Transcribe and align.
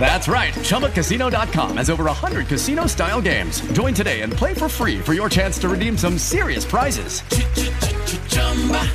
That's 0.00 0.28
right. 0.28 0.54
ChumbaCasino.com 0.54 1.76
has 1.76 1.90
over 1.90 2.04
100 2.04 2.46
casino 2.46 2.86
style 2.86 3.20
games. 3.20 3.60
Join 3.72 3.92
today 3.92 4.22
and 4.22 4.32
play 4.32 4.54
for 4.54 4.68
free 4.68 4.98
for 5.00 5.12
your 5.14 5.28
chance 5.28 5.58
to 5.58 5.68
redeem 5.68 5.98
some 5.98 6.16
serious 6.18 6.64
prizes. 6.64 7.20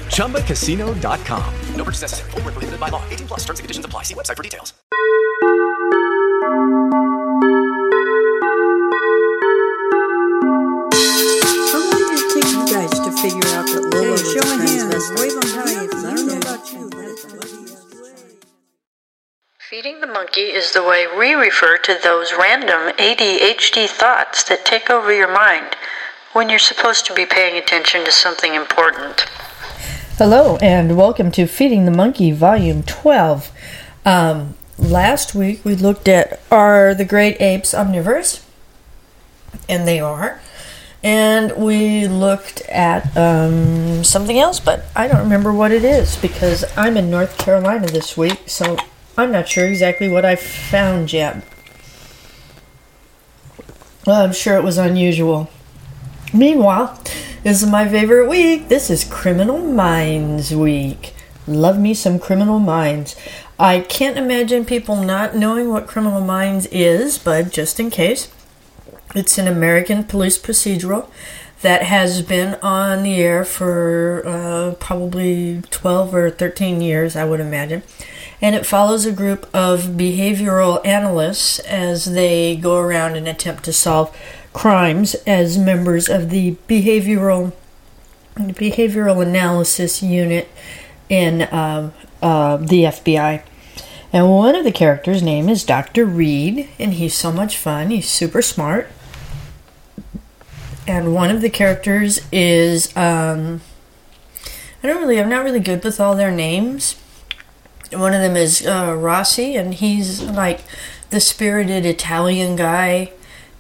ChumbaCasino.com. 0.08 1.54
No 1.76 1.84
purchase 1.84 2.02
necessary. 2.02 2.31
Full 2.31 2.41
prohibited 2.41 2.80
by 2.80 2.89
law. 2.89 3.04
18 3.09 3.27
plus 3.27 3.41
terms 3.41 3.59
and 3.59 3.66
conditions 3.66 3.86
apply. 3.86 4.04
See 4.04 4.16
website 4.16 4.38
for 4.38 4.44
details. 4.44 4.73
How 10.54 11.80
long 11.80 12.04
did 12.09 12.20
it 12.20 12.30
take 12.34 12.52
you 12.52 12.66
guys 12.67 12.99
to 12.99 13.12
figure 13.22 13.48
out 13.55 13.66
that 13.72 13.84
Lola 13.94 14.12
was 14.12 14.22
show 14.31 14.40
of 14.40 14.59
hands. 14.59 14.84
transvestite? 14.84 15.20
Wave 15.20 15.34
'em 15.34 15.49
high. 15.55 15.84
I 15.84 16.16
don't 16.16 16.27
know 16.27 16.38
about 16.38 16.72
you, 16.73 16.90
but 16.90 17.05
it's 17.05 17.23
Feeding 19.73 20.02
the 20.02 20.05
monkey 20.05 20.52
is 20.54 20.72
the 20.72 20.84
way 20.84 21.08
we 21.08 21.34
refer 21.34 21.80
to 21.80 21.98
those 22.04 22.31
random 22.31 22.95
ADHD 22.98 23.88
thoughts 23.88 24.44
that 24.44 24.66
take 24.66 24.91
over 24.91 25.12
your 25.12 25.34
mind 25.34 25.76
when 26.34 26.48
you're 26.48 26.59
supposed 26.59 27.08
to 27.08 27.14
be 27.16 27.26
paying 27.26 27.58
attention 27.58 28.05
to 28.05 28.12
something 28.12 28.54
important. 28.54 29.22
Hello, 30.20 30.58
and 30.58 30.95
welcome 30.95 31.31
to 31.31 31.48
Feeding 31.48 31.86
the 31.86 31.91
Monkey, 31.91 32.31
Volume 32.31 32.84
12. 32.84 33.52
Um, 34.05 34.54
last 34.78 35.34
week 35.34 35.66
we 35.66 35.73
looked 35.73 36.08
at 36.08 36.40
Are 36.52 36.94
the 36.94 37.03
Great 37.03 37.42
Apes 37.42 37.73
Omnivores? 37.73 38.45
And 39.67 39.88
they 39.88 40.00
are. 40.00 40.40
And 41.02 41.52
we 41.58 42.08
looked 42.08 42.62
at 42.69 43.17
um, 43.17 44.03
something 44.03 44.38
else, 44.38 44.59
but 44.59 44.86
I 44.95 45.08
don't 45.08 45.23
remember 45.23 45.52
what 45.52 45.72
it 45.72 45.84
is 45.84 46.16
because 46.17 46.64
I'm 46.78 46.95
in 46.95 47.09
North 47.09 47.40
Carolina 47.40 47.88
this 47.88 48.16
week, 48.16 48.44
so 48.45 48.78
I'm 49.16 49.31
not 49.31 49.47
sure 49.47 49.67
exactly 49.67 50.09
what 50.09 50.25
I 50.25 50.36
found 50.36 51.14
yet. 51.14 51.44
Well, 54.08 54.23
I'm 54.23 54.33
sure 54.33 54.58
it 54.58 54.64
was 54.64 54.80
unusual. 54.80 55.50
Meanwhile, 56.33 57.00
this 57.44 57.61
is 57.61 57.69
my 57.69 57.88
favorite 57.88 58.28
week. 58.28 58.69
This 58.69 58.89
is 58.89 59.03
Criminal 59.03 59.59
Minds 59.59 60.56
Week. 60.56 61.14
Love 61.45 61.78
me 61.78 61.94
some 61.94 62.17
Criminal 62.17 62.58
Minds. 62.58 63.16
I 63.59 63.81
can't 63.81 64.17
imagine 64.17 64.66
people 64.66 64.95
not 64.95 65.36
knowing 65.36 65.69
what 65.69 65.86
Criminal 65.86 66.22
Minds 66.22 66.66
is, 66.67 67.19
but 67.19 67.52
just 67.52 67.80
in 67.80 67.91
case, 67.91 68.30
it's 69.14 69.38
an 69.38 69.47
American 69.47 70.06
police 70.06 70.39
procedural 70.39 71.08
that 71.61 71.84
has 71.84 72.23
been 72.23 72.56
on 72.64 73.03
the 73.03 73.22
air 73.22 73.45
for 73.45 74.23
uh, 74.25 74.73
probably 74.80 75.61
12 75.69 76.16
or 76.16 76.31
13 76.31 76.81
years, 76.81 77.16
I 77.16 77.25
would 77.25 77.39
imagine. 77.39 77.84
And 78.44 78.55
it 78.55 78.66
follows 78.66 79.05
a 79.05 79.11
group 79.13 79.49
of 79.55 79.86
behavioral 79.95 80.86
analysts 80.86 81.59
as 81.59 82.05
they 82.05 82.58
go 82.58 82.77
around 82.77 83.16
and 83.16 83.25
attempt 83.25 83.63
to 83.63 83.73
solve 83.73 84.16
crimes 84.52 85.16
as 85.25 85.58
members 85.58 86.09
of 86.09 86.30
the 86.30 86.58
behavioral 86.67 87.53
behavioral 88.35 89.25
analysis 89.25 90.03
unit 90.03 90.50
in 91.08 91.44
uh, 91.44 91.91
uh, 92.22 92.58
the 92.58 92.83
FBI. 92.83 93.44
And 94.11 94.30
one 94.30 94.55
of 94.55 94.63
the 94.63 94.72
characters' 94.72 95.23
name 95.23 95.50
is 95.50 95.63
Dr. 95.63 96.05
Reid, 96.05 96.67
and 96.78 96.95
he's 96.95 97.16
so 97.16 97.31
much 97.31 97.57
fun. 97.57 97.91
He's 97.91 98.09
super 98.09 98.41
smart. 98.41 98.91
And 100.88 101.13
one 101.13 101.31
of 101.31 101.41
the 101.41 101.50
characters 101.50 102.19
is 102.31 102.95
um, 102.97 103.62
I 104.84 104.88
don't 104.88 105.01
really, 105.01 105.19
I'm 105.22 105.29
not 105.29 105.45
really 105.45 105.62
good 105.62 105.84
with 105.84 106.00
all 106.01 106.16
their 106.16 106.31
names. 106.31 106.97
One 107.96 108.14
of 108.14 108.22
them 108.22 108.36
is 108.36 108.66
uh, 108.66 108.96
Rossi, 108.98 109.56
and 109.56 109.74
he's 109.74 110.22
like 110.22 110.62
the 111.09 111.20
spirited 111.20 111.86
Italian 111.86 112.56
guy. 112.56 113.12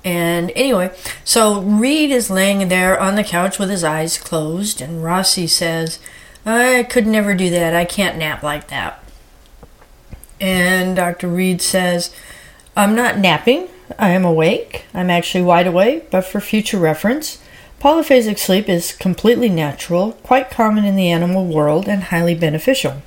And 0.03 0.51
anyway, 0.55 0.93
so 1.23 1.61
Reid 1.61 2.11
is 2.11 2.29
laying 2.29 2.67
there 2.67 2.99
on 2.99 3.15
the 3.15 3.23
couch 3.23 3.57
with 3.57 3.69
his 3.69 3.83
eyes 3.83 4.17
closed, 4.17 4.81
and 4.81 5.03
Rossi 5.03 5.47
says, 5.47 5.99
I 6.45 6.83
could 6.89 7.07
never 7.07 7.33
do 7.33 7.49
that. 7.51 7.73
I 7.73 7.85
can't 7.85 8.17
nap 8.17 8.43
like 8.43 8.67
that. 8.67 9.01
And 10.41 10.95
Dr. 10.95 11.29
Reid 11.29 11.61
says, 11.61 12.13
I'm 12.75 12.95
not 12.95 13.17
napping. 13.17 13.69
I 13.97 14.09
am 14.09 14.25
awake. 14.25 14.85
I'm 14.93 15.09
actually 15.09 15.43
wide 15.43 15.67
awake, 15.67 16.11
but 16.11 16.25
for 16.25 16.41
future 16.41 16.79
reference, 16.79 17.41
polyphasic 17.79 18.39
sleep 18.39 18.67
is 18.67 18.91
completely 18.91 19.47
natural, 19.49 20.13
quite 20.23 20.49
common 20.49 20.83
in 20.83 20.95
the 20.95 21.09
animal 21.09 21.45
world, 21.45 21.87
and 21.87 22.03
highly 22.03 22.35
beneficial. 22.35 23.01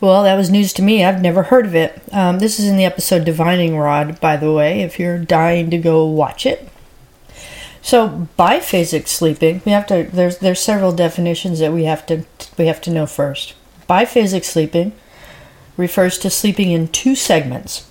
Well, 0.00 0.24
that 0.24 0.36
was 0.36 0.50
news 0.50 0.72
to 0.74 0.82
me. 0.82 1.04
I've 1.04 1.22
never 1.22 1.44
heard 1.44 1.66
of 1.66 1.74
it. 1.74 2.02
Um, 2.12 2.38
this 2.38 2.58
is 2.58 2.66
in 2.66 2.76
the 2.76 2.84
episode 2.84 3.24
Divining 3.24 3.78
Rod, 3.78 4.20
by 4.20 4.36
the 4.36 4.52
way, 4.52 4.82
if 4.82 4.98
you're 4.98 5.18
dying 5.18 5.70
to 5.70 5.78
go 5.78 6.04
watch 6.04 6.44
it. 6.44 6.68
So, 7.80 8.28
biphasic 8.38 9.08
sleeping, 9.08 9.60
we 9.64 9.72
have 9.72 9.86
to 9.88 10.04
there's 10.10 10.38
there's 10.38 10.60
several 10.60 10.92
definitions 10.92 11.58
that 11.58 11.72
we 11.72 11.84
have 11.84 12.06
to 12.06 12.24
we 12.56 12.66
have 12.66 12.80
to 12.82 12.90
know 12.90 13.06
first. 13.06 13.54
Biphasic 13.88 14.44
sleeping 14.44 14.92
refers 15.76 16.18
to 16.18 16.30
sleeping 16.30 16.70
in 16.70 16.88
two 16.88 17.14
segments, 17.14 17.86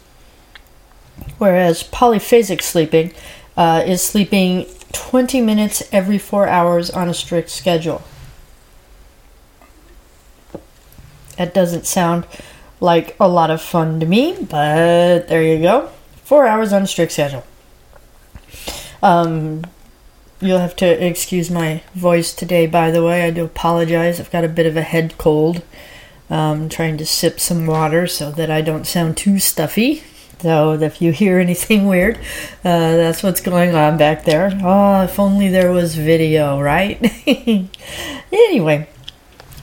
whereas 1.37 1.83
polyphasic 1.83 2.61
sleeping 2.61 3.13
uh, 3.55 3.83
is 3.85 4.01
sleeping 4.01 4.65
20 4.93 5.41
minutes 5.41 5.83
every 5.91 6.17
four 6.17 6.47
hours 6.47 6.89
on 6.89 7.07
a 7.07 7.13
strict 7.13 7.49
schedule. 7.49 8.01
That 11.38 11.53
doesn't 11.53 11.85
sound 11.85 12.25
like 12.79 13.16
a 13.19 13.27
lot 13.27 13.49
of 13.49 13.61
fun 13.61 13.99
to 13.99 14.05
me, 14.05 14.38
but 14.49 15.27
there 15.27 15.44
you 15.44 15.61
go. 15.61 15.89
Four 16.23 16.47
hours 16.47 16.73
on 16.73 16.83
a 16.83 16.88
strict 16.88 17.13
schedule. 17.13 17.45
Um, 19.01 19.63
you'll 20.41 20.59
have 20.59 20.75
to 20.77 21.05
excuse 21.05 21.49
my 21.49 21.81
voice 21.94 22.33
today, 22.33 22.67
by 22.67 22.91
the 22.91 23.03
way. 23.03 23.23
I 23.23 23.31
do 23.31 23.45
apologize. 23.45 24.19
I've 24.19 24.31
got 24.31 24.44
a 24.44 24.49
bit 24.49 24.66
of 24.66 24.77
a 24.77 24.81
head 24.81 25.17
cold. 25.17 25.63
Um, 26.29 26.69
trying 26.69 26.97
to 26.97 27.05
sip 27.05 27.39
some 27.39 27.67
water 27.67 28.07
so 28.07 28.31
that 28.31 28.50
I 28.50 28.61
don't 28.61 28.88
sound 28.88 29.17
too 29.17 29.39
stuffy. 29.39 30.03
So 30.39 30.73
if 30.73 31.01
you 31.01 31.11
hear 31.11 31.39
anything 31.39 31.88
weird, 31.88 32.17
uh, 32.65 32.97
that's 32.97 33.23
what's 33.23 33.39
going 33.39 33.75
on 33.75 33.97
back 33.97 34.25
there. 34.25 34.51
Oh, 34.63 35.03
if 35.03 35.19
only 35.19 35.50
there 35.50 35.71
was 35.71 35.95
video, 35.95 36.59
right? 36.59 37.00
anyway, 38.31 38.88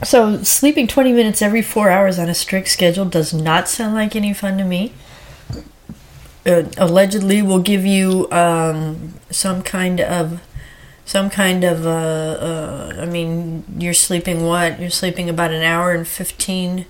so 0.02 0.42
sleeping 0.42 0.86
20 0.86 1.12
minutes 1.12 1.42
every 1.42 1.62
four 1.62 1.90
hours 1.90 2.18
on 2.18 2.28
a 2.28 2.34
strict 2.34 2.68
schedule 2.68 3.04
does 3.04 3.34
not 3.34 3.68
sound 3.68 3.94
like 3.94 4.16
any 4.16 4.32
fun 4.32 4.58
to 4.58 4.64
me. 4.64 4.92
Uh, 6.46 6.64
allegedly, 6.78 7.42
will 7.42 7.58
give 7.60 7.84
you 7.84 8.26
um, 8.32 9.14
some 9.30 9.62
kind 9.62 10.00
of 10.00 10.40
some 11.04 11.28
kind 11.28 11.64
of 11.64 11.84
uh, 11.84 11.90
uh, 11.90 12.96
I 12.98 13.04
mean, 13.04 13.64
you're 13.76 13.92
sleeping 13.92 14.44
what? 14.44 14.80
You're 14.80 14.88
sleeping 14.88 15.28
about 15.28 15.50
an 15.50 15.62
hour 15.62 15.92
and 15.92 16.08
15 16.08 16.86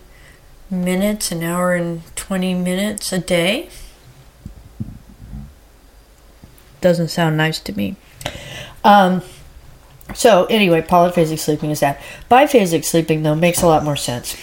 minutes, 0.71 1.33
an 1.33 1.43
hour 1.43 1.75
and 1.75 2.03
20 2.15 2.55
minutes 2.55 3.13
a 3.13 3.19
day. 3.19 3.69
Doesn't 6.81 7.09
sound 7.09 7.37
nice 7.37 7.59
to 7.61 7.73
me. 7.77 7.97
Um, 8.85 9.23
so, 10.15 10.47
anyway, 10.47 10.83
polyphasic 10.83 11.39
sleeping 11.39 11.71
is 11.71 11.81
that. 11.81 12.01
Biphasic 12.31 12.85
sleeping, 12.85 13.23
though, 13.23 13.35
makes 13.35 13.63
a 13.63 13.67
lot 13.67 13.85
more 13.85 13.97
sense. 13.97 14.37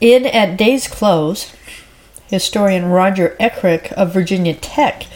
In 0.00 0.26
At 0.26 0.56
Day's 0.56 0.88
Close, 0.88 1.52
historian 2.28 2.86
Roger 2.86 3.36
Ekirch 3.40 3.92
of 3.92 4.12
Virginia 4.12 4.54
Tech 4.54 5.06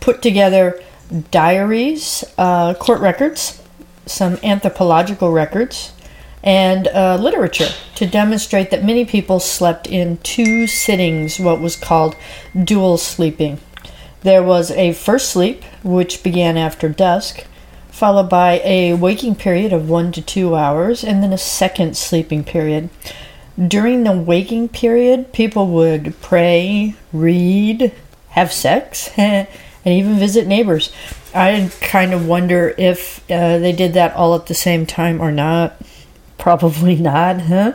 put 0.00 0.22
together 0.22 0.82
diaries, 1.30 2.24
uh, 2.38 2.74
court 2.74 3.00
records, 3.00 3.62
some 4.06 4.38
anthropological 4.42 5.30
records, 5.32 5.92
and 6.42 6.88
uh, 6.88 7.16
literature 7.16 7.70
to 7.94 8.06
demonstrate 8.06 8.70
that 8.70 8.84
many 8.84 9.04
people 9.04 9.40
slept 9.40 9.86
in 9.86 10.18
two 10.18 10.66
sittings, 10.66 11.40
what 11.40 11.60
was 11.60 11.74
called 11.74 12.14
dual 12.64 12.98
sleeping. 12.98 13.58
There 14.22 14.42
was 14.42 14.70
a 14.70 14.92
first 14.92 15.30
sleep, 15.30 15.62
which 15.82 16.22
began 16.22 16.56
after 16.56 16.88
dusk, 16.88 17.46
followed 17.94 18.28
by 18.28 18.60
a 18.64 18.92
waking 18.92 19.36
period 19.36 19.72
of 19.72 19.88
one 19.88 20.10
to 20.10 20.20
two 20.20 20.56
hours, 20.56 21.04
and 21.04 21.22
then 21.22 21.32
a 21.32 21.38
second 21.38 21.96
sleeping 21.96 22.42
period. 22.42 22.90
During 23.56 24.02
the 24.02 24.10
waking 24.10 24.70
period, 24.70 25.32
people 25.32 25.68
would 25.68 26.20
pray, 26.20 26.96
read, 27.12 27.92
have 28.30 28.52
sex, 28.52 29.10
and 29.16 29.46
even 29.84 30.18
visit 30.18 30.48
neighbors. 30.48 30.92
I 31.32 31.70
kind 31.80 32.12
of 32.12 32.26
wonder 32.26 32.74
if 32.76 33.20
uh, 33.30 33.58
they 33.58 33.70
did 33.70 33.94
that 33.94 34.12
all 34.16 34.34
at 34.34 34.46
the 34.46 34.54
same 34.54 34.86
time 34.86 35.22
or 35.22 35.30
not. 35.30 35.80
Probably 36.38 36.96
not, 36.96 37.42
huh? 37.42 37.74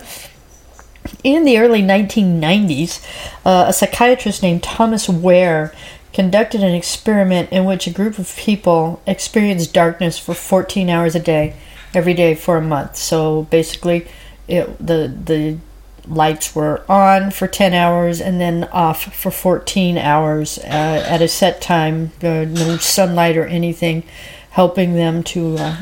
In 1.24 1.46
the 1.46 1.58
early 1.60 1.82
1990s, 1.82 3.02
uh, 3.46 3.66
a 3.70 3.74
psychiatrist 3.74 4.44
named 4.44 4.64
Thomas 4.64 5.08
Wehr 5.08 5.74
conducted 6.20 6.62
an 6.62 6.76
experiment 6.76 7.50
in 7.50 7.64
which 7.64 7.88
a 7.88 7.90
group 7.90 8.20
of 8.20 8.36
people 8.36 9.02
experienced 9.08 9.74
darkness 9.74 10.20
for 10.20 10.34
14 10.34 10.90
hours 10.90 11.16
a 11.16 11.20
day, 11.20 11.56
every 11.94 12.14
day 12.14 12.36
for 12.36 12.58
a 12.58 12.62
month. 12.62 12.98
So 12.98 13.44
basically, 13.44 14.06
it, 14.46 14.86
the 14.86 15.08
the 15.08 15.60
lights 16.06 16.54
were 16.54 16.84
on 16.92 17.32
for 17.32 17.48
10 17.48 17.74
hours 17.74 18.20
and 18.20 18.42
then 18.42 18.66
off 18.66 19.16
for 19.16 19.32
14 19.32 19.98
hours 19.98 20.58
uh, 20.58 21.06
at 21.08 21.22
a 21.22 21.28
set 21.30 21.62
time, 21.62 22.12
uh, 22.22 22.44
no 22.44 22.76
sunlight 22.76 23.38
or 23.38 23.46
anything, 23.46 24.04
helping 24.50 24.96
them 24.96 25.24
to 25.24 25.56
uh, 25.56 25.78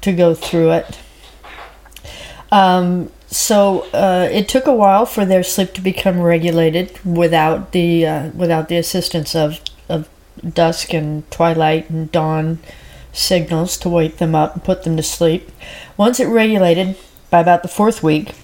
to 0.00 0.14
go 0.14 0.34
through 0.34 0.70
it. 0.70 0.98
Um, 2.50 3.12
so 3.30 3.82
uh, 3.92 4.28
it 4.30 4.48
took 4.48 4.66
a 4.66 4.74
while 4.74 5.06
for 5.06 5.24
their 5.24 5.44
sleep 5.44 5.72
to 5.74 5.80
become 5.80 6.20
regulated 6.20 6.98
without 7.04 7.72
the 7.72 8.04
uh, 8.04 8.30
without 8.30 8.68
the 8.68 8.76
assistance 8.76 9.36
of 9.36 9.60
of 9.88 10.08
dusk 10.48 10.92
and 10.92 11.28
twilight 11.30 11.88
and 11.90 12.10
dawn 12.10 12.58
signals 13.12 13.76
to 13.78 13.88
wake 13.88 14.18
them 14.18 14.34
up 14.34 14.54
and 14.54 14.64
put 14.64 14.82
them 14.82 14.96
to 14.96 15.02
sleep. 15.02 15.50
Once 15.96 16.18
it 16.18 16.26
regulated 16.26 16.96
by 17.30 17.40
about 17.40 17.62
the 17.62 17.68
fourth 17.68 18.02
week, 18.02 18.34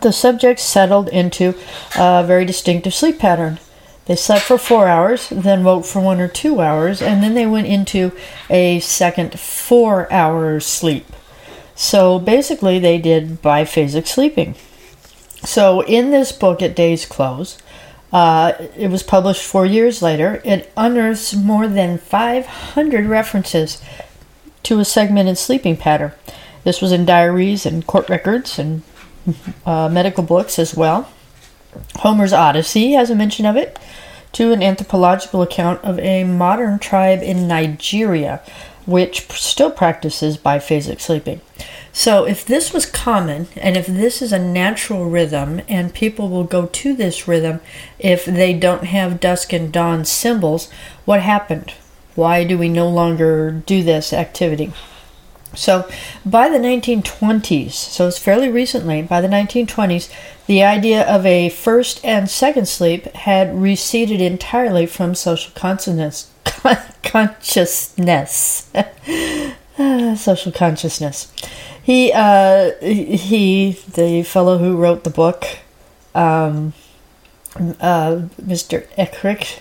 the 0.00 0.12
subjects 0.12 0.62
settled 0.62 1.08
into 1.08 1.54
a 1.96 2.24
very 2.26 2.44
distinctive 2.44 2.94
sleep 2.94 3.18
pattern. 3.18 3.58
They 4.06 4.16
slept 4.16 4.44
for 4.44 4.56
four 4.56 4.88
hours, 4.88 5.28
then 5.28 5.64
woke 5.64 5.84
for 5.84 6.00
one 6.00 6.18
or 6.18 6.28
two 6.28 6.62
hours, 6.62 7.02
and 7.02 7.22
then 7.22 7.34
they 7.34 7.46
went 7.46 7.66
into 7.66 8.12
a 8.48 8.80
second 8.80 9.38
four 9.38 10.10
hour 10.10 10.60
sleep. 10.60 11.04
So 11.78 12.18
basically, 12.18 12.80
they 12.80 12.98
did 12.98 13.40
biphasic 13.40 14.08
sleeping. 14.08 14.56
So 15.44 15.82
in 15.84 16.10
this 16.10 16.32
book, 16.32 16.60
at 16.60 16.74
Day's 16.74 17.06
Close, 17.06 17.56
uh, 18.12 18.54
it 18.76 18.90
was 18.90 19.04
published 19.04 19.44
four 19.44 19.64
years 19.64 20.02
later. 20.02 20.42
It 20.44 20.72
unearths 20.76 21.36
more 21.36 21.68
than 21.68 21.96
500 21.96 23.06
references 23.06 23.80
to 24.64 24.80
a 24.80 24.84
segmented 24.84 25.38
sleeping 25.38 25.76
pattern. 25.76 26.10
This 26.64 26.82
was 26.82 26.90
in 26.90 27.04
diaries 27.04 27.64
and 27.64 27.86
court 27.86 28.08
records 28.08 28.58
and 28.58 28.82
uh, 29.64 29.88
medical 29.88 30.24
books 30.24 30.58
as 30.58 30.74
well. 30.74 31.08
Homer's 31.98 32.32
Odyssey 32.32 32.94
has 32.94 33.08
a 33.08 33.14
mention 33.14 33.46
of 33.46 33.56
it, 33.56 33.78
to 34.32 34.52
an 34.52 34.64
anthropological 34.64 35.42
account 35.42 35.82
of 35.84 36.00
a 36.00 36.24
modern 36.24 36.80
tribe 36.80 37.22
in 37.22 37.46
Nigeria 37.46 38.42
which 38.88 39.30
still 39.32 39.70
practices 39.70 40.38
biphasic 40.38 40.98
sleeping. 40.98 41.42
So, 41.92 42.24
if 42.24 42.42
this 42.46 42.72
was 42.72 42.86
common 42.86 43.48
and 43.56 43.76
if 43.76 43.86
this 43.86 44.22
is 44.22 44.32
a 44.32 44.38
natural 44.38 45.10
rhythm, 45.10 45.60
and 45.68 45.92
people 45.92 46.30
will 46.30 46.44
go 46.44 46.66
to 46.66 46.94
this 46.94 47.28
rhythm 47.28 47.60
if 47.98 48.24
they 48.24 48.54
don't 48.54 48.84
have 48.84 49.20
dusk 49.20 49.52
and 49.52 49.70
dawn 49.70 50.06
symbols, 50.06 50.70
what 51.04 51.20
happened? 51.20 51.74
Why 52.14 52.44
do 52.44 52.56
we 52.56 52.70
no 52.70 52.88
longer 52.88 53.50
do 53.50 53.82
this 53.82 54.14
activity? 54.14 54.72
So, 55.54 55.86
by 56.24 56.48
the 56.48 56.58
1920s, 56.58 57.72
so 57.72 58.08
it's 58.08 58.18
fairly 58.18 58.48
recently, 58.48 59.02
by 59.02 59.20
the 59.20 59.28
1920s, 59.28 60.10
the 60.46 60.62
idea 60.64 61.02
of 61.02 61.26
a 61.26 61.50
first 61.50 62.02
and 62.02 62.30
second 62.30 62.68
sleep 62.68 63.04
had 63.16 63.60
receded 63.60 64.22
entirely 64.22 64.86
from 64.86 65.14
social 65.14 65.52
consciousness. 65.54 66.30
Consciousness. 67.02 68.70
social 70.16 70.52
consciousness. 70.52 71.32
He, 71.82 72.12
uh, 72.12 72.72
he, 72.80 73.72
the 73.92 74.22
fellow 74.22 74.58
who 74.58 74.76
wrote 74.76 75.04
the 75.04 75.10
book, 75.10 75.46
um, 76.14 76.74
uh, 77.56 78.22
Mr. 78.42 78.86
Ekirch, 78.96 79.60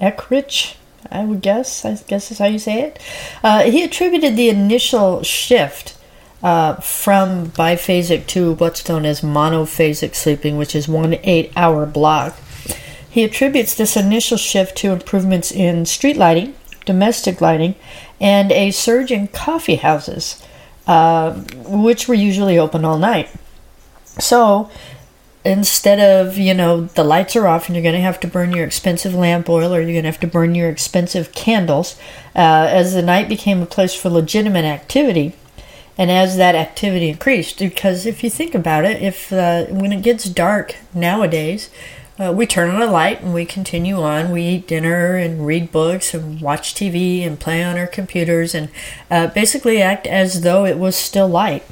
Ekirch, 0.00 0.76
I 1.10 1.24
would 1.24 1.40
guess. 1.40 1.84
I 1.84 1.94
guess 1.94 2.30
is 2.30 2.38
how 2.38 2.46
you 2.46 2.58
say 2.58 2.82
it. 2.82 3.00
Uh, 3.44 3.62
he 3.62 3.84
attributed 3.84 4.36
the 4.36 4.48
initial 4.48 5.22
shift 5.22 5.96
uh, 6.42 6.74
from 6.76 7.50
biphasic 7.50 8.26
to 8.28 8.54
what's 8.54 8.88
known 8.88 9.04
as 9.04 9.20
monophasic 9.20 10.14
sleeping, 10.14 10.56
which 10.56 10.74
is 10.74 10.88
one 10.88 11.14
eight 11.22 11.52
hour 11.56 11.86
block. 11.86 12.36
He 13.16 13.24
attributes 13.24 13.74
this 13.74 13.96
initial 13.96 14.36
shift 14.36 14.76
to 14.76 14.92
improvements 14.92 15.50
in 15.50 15.86
street 15.86 16.18
lighting, 16.18 16.54
domestic 16.84 17.40
lighting, 17.40 17.74
and 18.20 18.52
a 18.52 18.70
surge 18.70 19.10
in 19.10 19.28
coffee 19.28 19.76
houses, 19.76 20.42
uh, 20.86 21.32
which 21.64 22.08
were 22.08 22.14
usually 22.14 22.58
open 22.58 22.84
all 22.84 22.98
night. 22.98 23.30
So, 24.18 24.68
instead 25.46 25.98
of 25.98 26.36
you 26.36 26.52
know 26.52 26.82
the 26.82 27.04
lights 27.04 27.34
are 27.36 27.46
off 27.46 27.68
and 27.68 27.74
you're 27.74 27.82
going 27.82 27.94
to 27.94 28.02
have 28.02 28.20
to 28.20 28.28
burn 28.28 28.52
your 28.52 28.66
expensive 28.66 29.14
lamp 29.14 29.48
oil 29.48 29.74
or 29.74 29.80
you're 29.80 29.92
going 29.92 30.02
to 30.02 30.10
have 30.10 30.20
to 30.20 30.26
burn 30.26 30.54
your 30.54 30.68
expensive 30.68 31.32
candles 31.32 31.98
uh, 32.34 32.68
as 32.68 32.92
the 32.92 33.00
night 33.00 33.30
became 33.30 33.62
a 33.62 33.66
place 33.66 33.94
for 33.94 34.10
legitimate 34.10 34.66
activity 34.66 35.32
and 35.96 36.10
as 36.10 36.36
that 36.36 36.54
activity 36.54 37.08
increased 37.08 37.60
because 37.60 38.04
if 38.04 38.22
you 38.22 38.28
think 38.28 38.54
about 38.54 38.84
it 38.84 39.00
if 39.00 39.32
uh, 39.32 39.64
when 39.66 39.92
it 39.92 40.02
gets 40.02 40.24
dark 40.24 40.76
nowadays 40.92 41.70
uh, 42.18 42.32
we 42.32 42.46
turn 42.46 42.74
on 42.74 42.80
a 42.80 42.90
light 42.90 43.20
and 43.20 43.34
we 43.34 43.44
continue 43.44 44.00
on. 44.00 44.30
We 44.30 44.42
eat 44.42 44.68
dinner 44.68 45.16
and 45.16 45.46
read 45.46 45.70
books 45.70 46.14
and 46.14 46.40
watch 46.40 46.74
TV 46.74 47.26
and 47.26 47.38
play 47.38 47.62
on 47.62 47.76
our 47.76 47.86
computers 47.86 48.54
and 48.54 48.70
uh, 49.10 49.28
basically 49.28 49.82
act 49.82 50.06
as 50.06 50.40
though 50.40 50.64
it 50.64 50.78
was 50.78 50.96
still 50.96 51.28
light. 51.28 51.64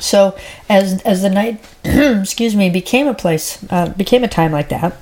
So 0.00 0.36
as 0.68 1.02
as 1.02 1.22
the 1.22 1.30
night, 1.30 1.62
excuse 1.84 2.54
me, 2.54 2.70
became 2.70 3.08
a 3.08 3.14
place, 3.14 3.64
uh, 3.70 3.88
became 3.90 4.24
a 4.24 4.28
time 4.28 4.52
like 4.52 4.68
that, 4.68 4.96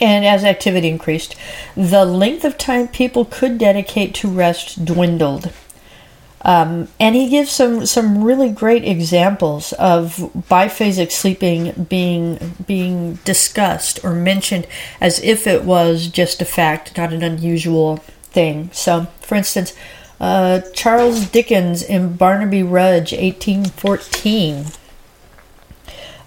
and 0.00 0.24
as 0.24 0.44
activity 0.44 0.88
increased, 0.88 1.34
the 1.74 2.04
length 2.04 2.44
of 2.44 2.58
time 2.58 2.88
people 2.88 3.24
could 3.24 3.58
dedicate 3.58 4.14
to 4.16 4.28
rest 4.28 4.84
dwindled. 4.84 5.50
Um, 6.42 6.88
and 7.00 7.16
he 7.16 7.28
gives 7.28 7.50
some 7.50 7.86
some 7.86 8.22
really 8.22 8.50
great 8.50 8.84
examples 8.84 9.72
of 9.74 10.16
biphasic 10.48 11.10
sleeping 11.10 11.86
being 11.88 12.54
being 12.66 13.14
discussed 13.24 14.04
or 14.04 14.12
mentioned 14.12 14.66
as 15.00 15.18
if 15.24 15.46
it 15.46 15.64
was 15.64 16.08
just 16.08 16.42
a 16.42 16.44
fact, 16.44 16.96
not 16.96 17.12
an 17.12 17.22
unusual 17.22 17.96
thing. 17.96 18.70
So, 18.72 19.06
for 19.20 19.34
instance, 19.34 19.74
uh, 20.20 20.60
Charles 20.72 21.26
Dickens 21.26 21.82
in 21.82 22.16
Barnaby 22.16 22.62
Rudge, 22.62 23.12
1814. 23.12 24.66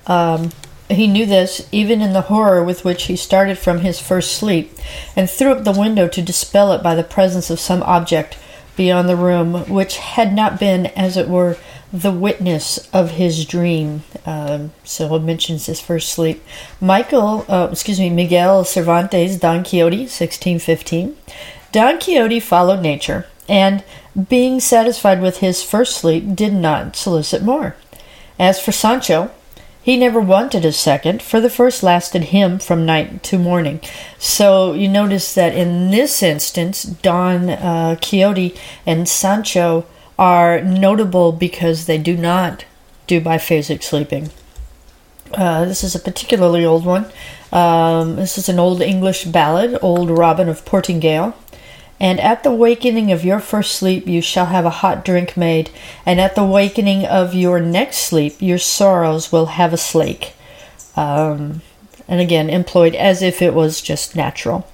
Um, 0.07 0.49
he 0.89 1.05
knew 1.05 1.27
this 1.27 1.67
even 1.71 2.01
in 2.01 2.13
the 2.13 2.21
horror 2.21 2.63
with 2.63 2.83
which 2.83 3.03
he 3.03 3.15
started 3.15 3.59
from 3.59 3.81
his 3.81 3.99
first 3.99 4.33
sleep, 4.33 4.75
and 5.15 5.29
threw 5.29 5.51
up 5.51 5.63
the 5.63 5.71
window 5.71 6.07
to 6.07 6.21
dispel 6.21 6.71
it 6.71 6.81
by 6.81 6.95
the 6.95 7.03
presence 7.03 7.51
of 7.51 7.59
some 7.59 7.83
object 7.83 8.37
beyond 8.79 9.09
the 9.09 9.15
room 9.17 9.67
which 9.69 9.97
had 9.97 10.33
not 10.33 10.57
been, 10.57 10.85
as 10.85 11.17
it 11.17 11.27
were, 11.27 11.57
the 11.91 12.13
witness 12.13 12.77
of 12.93 13.11
his 13.11 13.45
dream. 13.45 14.03
Um, 14.25 14.71
so 14.85 15.13
it 15.15 15.19
mentions 15.19 15.65
his 15.65 15.81
first 15.81 16.13
sleep. 16.13 16.41
Michael, 16.79 17.45
uh, 17.49 17.67
excuse 17.69 17.99
me, 17.99 18.09
Miguel 18.09 18.63
Cervantes, 18.63 19.35
Don 19.35 19.65
Quixote, 19.65 19.97
1615. 19.97 21.13
Don 21.73 21.99
Quixote 21.99 22.39
followed 22.39 22.81
nature 22.81 23.25
and, 23.49 23.83
being 24.29 24.61
satisfied 24.61 25.21
with 25.21 25.39
his 25.39 25.61
first 25.61 25.97
sleep, 25.97 26.33
did 26.33 26.53
not 26.53 26.95
solicit 26.95 27.43
more. 27.43 27.75
As 28.39 28.61
for 28.61 28.71
Sancho, 28.71 29.29
he 29.89 29.97
never 29.97 30.19
wanted 30.19 30.63
a 30.65 30.71
second, 30.71 31.19
for 31.19 31.41
the 31.41 31.49
first 31.49 31.81
lasted 31.81 32.25
him 32.25 32.59
from 32.59 32.85
night 32.85 33.23
to 33.23 33.39
morning. 33.39 33.81
So 34.19 34.73
you 34.73 34.87
notice 34.87 35.33
that 35.33 35.55
in 35.55 35.89
this 35.89 36.21
instance, 36.21 36.83
Don 36.83 37.49
uh, 37.49 37.95
Quixote 37.99 38.55
and 38.85 39.09
Sancho 39.09 39.87
are 40.19 40.61
notable 40.61 41.31
because 41.31 41.87
they 41.87 41.97
do 41.97 42.15
not 42.15 42.65
do 43.07 43.19
biphasic 43.19 43.81
sleeping. 43.81 44.29
Uh, 45.33 45.65
this 45.65 45.83
is 45.83 45.95
a 45.95 45.99
particularly 45.99 46.63
old 46.63 46.85
one. 46.85 47.11
Um, 47.51 48.15
this 48.15 48.37
is 48.37 48.47
an 48.47 48.59
old 48.59 48.83
English 48.83 49.23
ballad, 49.23 49.79
Old 49.81 50.11
Robin 50.11 50.49
of 50.49 50.65
Portingale. 50.65 51.35
And 51.99 52.19
at 52.19 52.43
the 52.43 52.51
wakening 52.51 53.11
of 53.11 53.25
your 53.25 53.39
first 53.39 53.73
sleep, 53.75 54.07
you 54.07 54.21
shall 54.21 54.47
have 54.47 54.65
a 54.65 54.69
hot 54.69 55.03
drink 55.03 55.35
made, 55.35 55.69
and 56.05 56.19
at 56.19 56.35
the 56.35 56.45
wakening 56.45 57.05
of 57.05 57.33
your 57.33 57.59
next 57.59 57.97
sleep, 57.97 58.35
your 58.39 58.57
sorrows 58.57 59.31
will 59.31 59.47
have 59.47 59.73
a 59.73 59.77
slake. 59.77 60.33
Um, 60.95 61.61
and 62.07 62.21
again, 62.21 62.49
employed 62.49 62.95
as 62.95 63.21
if 63.21 63.41
it 63.41 63.53
was 63.53 63.81
just 63.81 64.15
natural. 64.15 64.67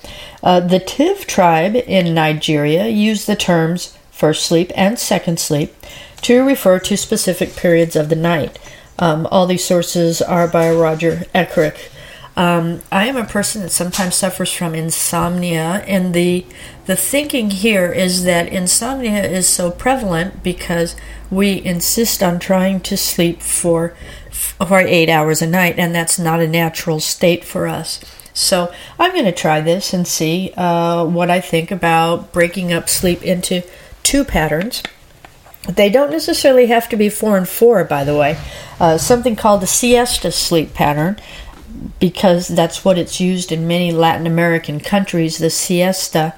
Uh, 0.44 0.60
the 0.60 0.79
Tiv 0.79 1.25
tribe 1.25 1.75
in 1.75 2.13
Nigeria 2.13 2.88
use 2.88 3.25
the 3.25 3.36
terms 3.36 3.98
first 4.12 4.46
sleep 4.46 4.72
and 4.75 4.98
second 4.98 5.39
sleep 5.39 5.74
to 6.22 6.44
refer 6.46 6.79
to 6.79 6.96
specific 6.96 7.55
periods 7.55 7.96
of 7.96 8.10
the 8.10 8.15
night. 8.15 8.58
Um, 8.98 9.27
all 9.29 9.46
these 9.46 9.65
sources 9.65 10.22
are 10.22 10.48
by 10.48 10.72
Roger 10.72 11.25
Ekirch. 11.36 11.89
Um, 12.38 12.82
I 12.91 13.08
am 13.08 13.17
a 13.17 13.25
person 13.25 13.62
that 13.62 13.70
sometimes 13.70 14.15
suffers 14.15 14.51
from 14.51 14.75
insomnia, 14.75 15.84
and 15.88 16.13
the 16.13 16.46
the 16.85 16.95
thinking 16.95 17.49
here 17.49 17.91
is 17.91 18.23
that 18.23 18.47
insomnia 18.47 19.23
is 19.23 19.47
so 19.47 19.71
prevalent 19.71 20.43
because 20.43 20.95
we 21.31 21.63
insist 21.63 22.21
on 22.21 22.39
trying 22.39 22.79
to 22.81 22.97
sleep 22.97 23.41
for 23.41 23.95
for 24.31 24.79
eight 24.79 25.09
hours 25.09 25.41
a 25.41 25.47
night, 25.47 25.75
and 25.77 25.93
that's 25.93 26.19
not 26.19 26.39
a 26.39 26.47
natural 26.47 26.99
state 26.99 27.43
for 27.43 27.67
us. 27.67 27.99
So 28.33 28.73
I'm 28.99 29.11
going 29.13 29.25
to 29.25 29.31
try 29.31 29.61
this 29.61 29.93
and 29.93 30.07
see 30.07 30.53
uh, 30.55 31.05
what 31.05 31.31
I 31.31 31.41
think 31.41 31.71
about 31.71 32.31
breaking 32.31 32.73
up 32.73 32.89
sleep 32.89 33.23
into 33.23 33.63
two 34.03 34.23
patterns. 34.23 34.83
They 35.69 35.89
don't 35.89 36.11
necessarily 36.11 36.67
have 36.67 36.89
to 36.89 36.97
be 36.97 37.09
four 37.09 37.37
and 37.37 37.47
four, 37.47 37.83
by 37.85 38.03
the 38.03 38.15
way. 38.15 38.37
Uh, 38.79 38.97
something 38.97 39.35
called 39.35 39.61
the 39.61 39.67
siesta 39.67 40.31
sleep 40.31 40.73
pattern, 40.73 41.17
because 41.99 42.47
that's 42.47 42.85
what 42.85 42.97
it's 42.97 43.19
used 43.19 43.51
in 43.51 43.67
many 43.67 43.91
Latin 43.91 44.27
American 44.27 44.79
countries. 44.79 45.37
The 45.37 45.49
siesta 45.49 46.35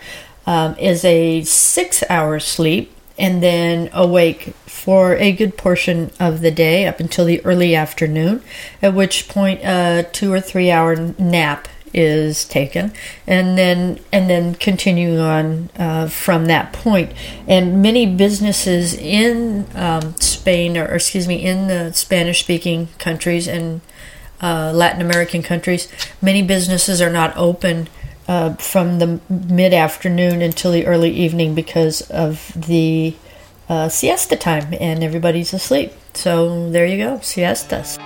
um, 0.48 0.76
is 0.80 1.06
a 1.06 1.44
six 1.44 2.04
hour 2.10 2.40
sleep 2.40 2.92
and 3.20 3.44
then 3.44 3.90
awake 3.94 4.54
for 4.66 5.16
a 5.16 5.32
good 5.32 5.58
portion 5.58 6.12
of 6.20 6.42
the 6.42 6.52
day 6.52 6.88
up 6.88 7.00
until 7.00 7.26
the 7.26 7.44
early 7.46 7.76
afternoon, 7.76 8.42
at 8.82 8.94
which 8.94 9.28
point 9.28 9.60
a 9.64 10.08
two 10.14 10.32
or 10.32 10.40
three 10.40 10.72
hour 10.72 10.96
nap 10.96 11.68
is 11.94 12.46
taken 12.46 12.92
and 13.26 13.58
then 13.58 14.00
and 14.12 14.30
then 14.30 14.54
continue 14.56 15.20
on 15.20 15.70
uh, 15.78 16.08
from 16.08 16.46
that 16.46 16.72
point. 16.72 17.12
And 17.48 17.82
many 17.82 18.06
businesses 18.06 18.94
in 18.94 19.66
um, 19.76 20.16
Spain 20.18 20.78
or, 20.78 20.86
or, 20.86 20.96
excuse 20.96 21.28
me 21.28 21.44
in 21.44 21.68
the 21.68 21.92
Spanish 21.94 22.42
speaking 22.42 22.88
countries 22.98 23.48
and 23.48 23.82
uh, 24.42 24.72
Latin 24.74 25.02
American 25.02 25.42
countries 25.42 25.88
many 26.22 26.44
businesses 26.44 27.02
are 27.02 27.12
not 27.12 27.36
open 27.36 27.90
uh, 28.28 28.54
from 28.56 29.00
the 29.00 29.20
mid 29.30 29.74
afternoon 29.74 30.42
until 30.42 30.72
the 30.72 30.86
early 30.86 31.12
evening 31.12 31.56
because 31.56 32.02
of 32.12 32.52
the 32.56 33.16
uh, 33.70 33.90
siesta 33.90 34.36
time 34.36 34.74
and 34.80 35.04
everybody's 35.04 35.54
asleep. 35.54 35.94
So 36.14 36.70
there 36.70 36.86
you 36.86 36.98
go, 36.98 37.18
siestas. 37.18 37.98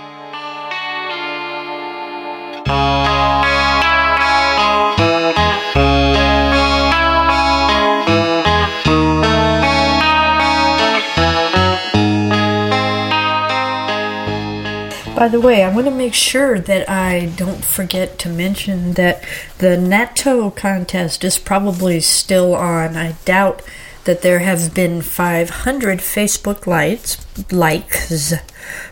By 15.22 15.28
the 15.28 15.40
way, 15.40 15.62
I 15.62 15.72
want 15.72 15.86
to 15.86 15.92
make 15.92 16.14
sure 16.14 16.58
that 16.58 16.90
I 16.90 17.26
don't 17.36 17.64
forget 17.64 18.18
to 18.18 18.28
mention 18.28 18.94
that 18.94 19.22
the 19.58 19.76
Natto 19.76 20.50
contest 20.56 21.22
is 21.22 21.38
probably 21.38 22.00
still 22.00 22.56
on. 22.56 22.96
I 22.96 23.12
doubt 23.24 23.62
that 24.02 24.22
there 24.22 24.40
have 24.40 24.74
been 24.74 25.00
500 25.00 26.00
Facebook 26.00 26.66
likes, 26.66 27.24
likes. 27.52 28.34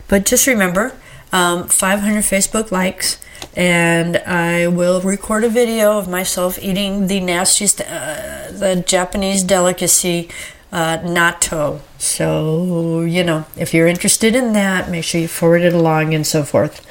But 0.07 0.25
just 0.25 0.47
remember, 0.47 0.93
um, 1.33 1.67
500 1.67 2.23
Facebook 2.23 2.71
likes, 2.71 3.19
and 3.53 4.15
I 4.19 4.67
will 4.67 5.01
record 5.01 5.43
a 5.43 5.49
video 5.49 5.97
of 5.97 6.07
myself 6.07 6.57
eating 6.61 7.07
the 7.07 7.19
nastiest, 7.19 7.81
uh, 7.81 8.51
the 8.51 8.81
Japanese 8.87 9.43
delicacy 9.43 10.29
uh, 10.71 10.99
natto. 10.99 11.81
So, 11.97 13.01
you 13.01 13.23
know, 13.23 13.45
if 13.57 13.73
you're 13.73 13.87
interested 13.87 14.35
in 14.35 14.53
that, 14.53 14.89
make 14.89 15.03
sure 15.03 15.21
you 15.21 15.27
forward 15.27 15.61
it 15.61 15.73
along 15.73 16.13
and 16.13 16.25
so 16.25 16.43
forth. 16.43 16.85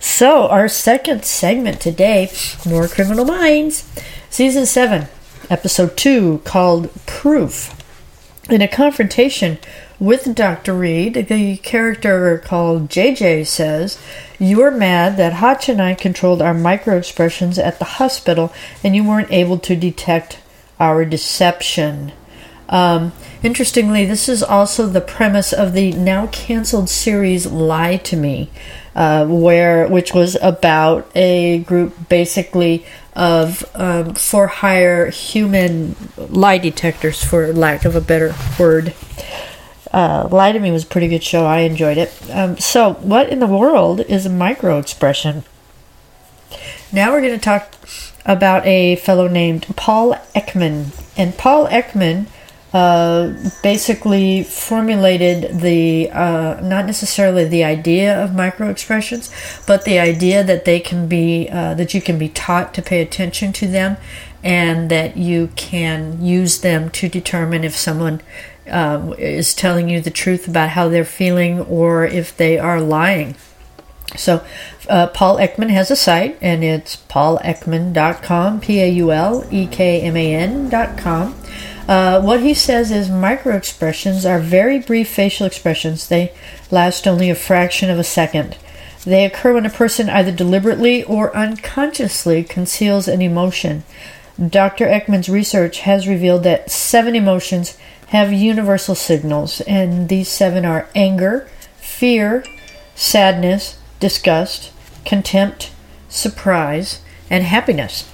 So, 0.00 0.48
our 0.48 0.68
second 0.68 1.24
segment 1.24 1.80
today 1.80 2.30
More 2.66 2.88
Criminal 2.88 3.24
Minds, 3.24 3.88
Season 4.30 4.66
7, 4.66 5.08
Episode 5.50 5.96
2, 5.96 6.42
called 6.44 6.90
Proof. 7.06 7.72
In 8.48 8.62
a 8.62 8.68
confrontation 8.68 9.58
with 9.98 10.34
Dr. 10.34 10.74
Reid, 10.74 11.14
the 11.28 11.56
character 11.58 12.38
called 12.38 12.88
JJ 12.88 13.46
says, 13.46 13.98
You're 14.38 14.70
mad 14.70 15.16
that 15.16 15.34
Hotch 15.34 15.68
and 15.68 15.80
I 15.80 15.94
controlled 15.94 16.42
our 16.42 16.54
micro 16.54 16.96
expressions 16.96 17.58
at 17.58 17.78
the 17.78 17.84
hospital 17.84 18.52
and 18.84 18.94
you 18.94 19.04
weren't 19.04 19.32
able 19.32 19.58
to 19.60 19.74
detect 19.74 20.38
our 20.78 21.04
deception. 21.04 22.12
Um, 22.68 23.12
interestingly, 23.42 24.04
this 24.04 24.28
is 24.28 24.42
also 24.42 24.86
the 24.86 25.00
premise 25.00 25.52
of 25.52 25.72
the 25.72 25.92
now 25.92 26.26
canceled 26.28 26.88
series 26.88 27.46
"Lie 27.46 27.98
to 27.98 28.16
Me," 28.16 28.50
uh, 28.94 29.26
where 29.26 29.86
which 29.86 30.12
was 30.12 30.36
about 30.42 31.10
a 31.14 31.58
group 31.58 32.08
basically 32.08 32.84
of 33.14 33.64
um, 33.74 34.14
for 34.14 34.46
hire 34.46 35.10
human 35.10 35.96
lie 36.16 36.58
detectors, 36.58 37.24
for 37.24 37.52
lack 37.52 37.84
of 37.84 37.94
a 37.94 38.00
better 38.00 38.34
word. 38.58 38.94
Uh, 39.92 40.28
Lie 40.30 40.52
to 40.52 40.58
Me 40.58 40.70
was 40.70 40.82
a 40.82 40.88
pretty 40.88 41.08
good 41.08 41.22
show. 41.22 41.46
I 41.46 41.60
enjoyed 41.60 41.96
it. 41.96 42.12
Um, 42.30 42.58
so, 42.58 42.94
what 42.94 43.30
in 43.30 43.38
the 43.38 43.46
world 43.46 44.00
is 44.00 44.26
a 44.26 44.30
micro 44.30 44.78
expression? 44.78 45.44
Now 46.92 47.12
we're 47.12 47.20
going 47.20 47.32
to 47.32 47.38
talk 47.38 47.74
about 48.26 48.66
a 48.66 48.96
fellow 48.96 49.28
named 49.28 49.66
Paul 49.76 50.14
Ekman. 50.34 50.88
And 51.16 51.36
Paul 51.38 51.66
Ekman 51.68 52.26
uh, 52.76 53.32
basically 53.62 54.42
formulated 54.42 55.60
the 55.60 56.10
uh, 56.10 56.60
not 56.62 56.84
necessarily 56.84 57.46
the 57.46 57.64
idea 57.64 58.22
of 58.22 58.34
micro 58.34 58.68
expressions, 58.68 59.30
but 59.66 59.86
the 59.86 59.98
idea 59.98 60.44
that 60.44 60.66
they 60.66 60.78
can 60.78 61.08
be 61.08 61.48
uh, 61.50 61.72
that 61.72 61.94
you 61.94 62.02
can 62.02 62.18
be 62.18 62.28
taught 62.28 62.74
to 62.74 62.82
pay 62.82 63.00
attention 63.00 63.50
to 63.50 63.66
them, 63.66 63.96
and 64.44 64.90
that 64.90 65.16
you 65.16 65.48
can 65.56 66.22
use 66.22 66.60
them 66.60 66.90
to 66.90 67.08
determine 67.08 67.64
if 67.64 67.74
someone 67.74 68.20
um, 68.68 69.14
is 69.14 69.54
telling 69.54 69.88
you 69.88 70.02
the 70.02 70.10
truth 70.10 70.46
about 70.46 70.68
how 70.70 70.86
they're 70.86 71.02
feeling 71.22 71.60
or 71.60 72.04
if 72.04 72.36
they 72.36 72.58
are 72.58 72.80
lying. 72.82 73.36
So, 74.16 74.44
uh, 74.90 75.06
Paul 75.06 75.38
Ekman 75.38 75.70
has 75.70 75.90
a 75.90 75.96
site, 75.96 76.36
and 76.42 76.62
it's 76.62 76.96
paulekman.com, 77.08 78.60
P 78.60 78.82
A 78.82 78.88
U 78.90 79.12
L 79.12 79.46
E 79.50 79.66
K 79.66 80.02
M 80.02 80.14
A 80.14 80.34
N.com. 80.34 81.34
Uh, 81.88 82.20
what 82.20 82.40
he 82.40 82.52
says 82.52 82.90
is 82.90 83.08
micro 83.08 83.56
expressions 83.56 84.26
are 84.26 84.40
very 84.40 84.78
brief 84.78 85.08
facial 85.08 85.46
expressions. 85.46 86.08
They 86.08 86.32
last 86.70 87.06
only 87.06 87.30
a 87.30 87.34
fraction 87.34 87.90
of 87.90 87.98
a 87.98 88.04
second. 88.04 88.56
They 89.04 89.24
occur 89.24 89.54
when 89.54 89.66
a 89.66 89.70
person 89.70 90.10
either 90.10 90.32
deliberately 90.32 91.04
or 91.04 91.34
unconsciously 91.36 92.42
conceals 92.42 93.06
an 93.06 93.22
emotion. 93.22 93.84
Dr. 94.36 94.86
Ekman's 94.86 95.28
research 95.28 95.80
has 95.80 96.08
revealed 96.08 96.42
that 96.42 96.70
seven 96.72 97.14
emotions 97.14 97.78
have 98.08 98.32
universal 98.32 98.96
signals, 98.96 99.60
and 99.62 100.08
these 100.08 100.28
seven 100.28 100.64
are 100.64 100.88
anger, 100.94 101.48
fear, 101.76 102.44
sadness, 102.96 103.78
disgust, 104.00 104.72
contempt, 105.04 105.70
surprise, 106.08 107.00
and 107.30 107.44
happiness. 107.44 108.10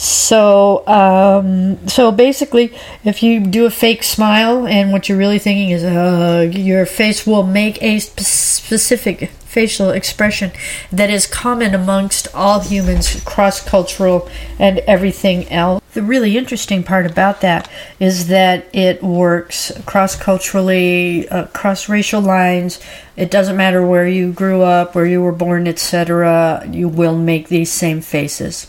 So, 0.00 0.82
um, 0.86 1.86
so 1.86 2.10
basically, 2.10 2.72
if 3.04 3.22
you 3.22 3.38
do 3.38 3.66
a 3.66 3.70
fake 3.70 4.02
smile 4.02 4.66
and 4.66 4.92
what 4.92 5.10
you're 5.10 5.18
really 5.18 5.38
thinking 5.38 5.68
is, 5.68 5.84
uh, 5.84 6.50
your 6.50 6.86
face 6.86 7.26
will 7.26 7.42
make 7.42 7.82
a 7.82 7.98
sp- 8.00 8.24
specific 8.24 9.28
facial 9.28 9.90
expression 9.90 10.52
that 10.90 11.10
is 11.10 11.26
common 11.26 11.74
amongst 11.74 12.34
all 12.34 12.60
humans, 12.60 13.20
cross 13.26 13.62
cultural, 13.62 14.26
and 14.58 14.78
everything 14.86 15.46
else. 15.50 15.82
The 15.92 16.02
really 16.02 16.38
interesting 16.38 16.82
part 16.82 17.04
about 17.04 17.42
that 17.42 17.68
is 17.98 18.28
that 18.28 18.74
it 18.74 19.02
works 19.02 19.70
cross 19.84 20.16
culturally, 20.16 21.28
uh, 21.28 21.48
cross 21.48 21.90
racial 21.90 22.22
lines. 22.22 22.80
It 23.18 23.30
doesn't 23.30 23.56
matter 23.58 23.86
where 23.86 24.08
you 24.08 24.32
grew 24.32 24.62
up, 24.62 24.94
where 24.94 25.04
you 25.04 25.20
were 25.20 25.30
born, 25.30 25.68
etc., 25.68 26.66
you 26.70 26.88
will 26.88 27.18
make 27.18 27.48
these 27.48 27.70
same 27.70 28.00
faces. 28.00 28.66